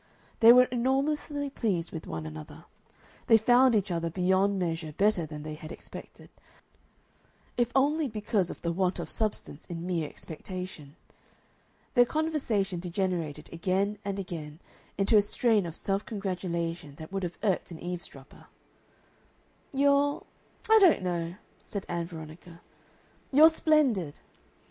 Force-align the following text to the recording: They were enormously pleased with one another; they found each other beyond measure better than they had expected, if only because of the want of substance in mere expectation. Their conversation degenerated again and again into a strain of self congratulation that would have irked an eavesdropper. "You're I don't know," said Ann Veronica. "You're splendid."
They 0.39 0.51
were 0.51 0.63
enormously 0.63 1.51
pleased 1.51 1.91
with 1.91 2.07
one 2.07 2.25
another; 2.25 2.65
they 3.27 3.37
found 3.37 3.75
each 3.75 3.91
other 3.91 4.09
beyond 4.09 4.57
measure 4.57 4.93
better 4.93 5.27
than 5.27 5.43
they 5.43 5.53
had 5.53 5.71
expected, 5.71 6.31
if 7.55 7.71
only 7.75 8.07
because 8.07 8.49
of 8.49 8.59
the 8.63 8.71
want 8.71 8.97
of 8.97 9.11
substance 9.11 9.67
in 9.67 9.85
mere 9.85 10.09
expectation. 10.09 10.95
Their 11.93 12.05
conversation 12.07 12.79
degenerated 12.79 13.53
again 13.53 13.99
and 14.03 14.17
again 14.17 14.59
into 14.97 15.17
a 15.17 15.21
strain 15.21 15.67
of 15.67 15.75
self 15.75 16.03
congratulation 16.03 16.95
that 16.95 17.11
would 17.11 17.21
have 17.21 17.37
irked 17.43 17.69
an 17.69 17.77
eavesdropper. 17.77 18.47
"You're 19.71 20.23
I 20.67 20.79
don't 20.79 21.03
know," 21.03 21.35
said 21.63 21.85
Ann 21.87 22.07
Veronica. 22.07 22.59
"You're 23.31 23.51
splendid." 23.51 24.17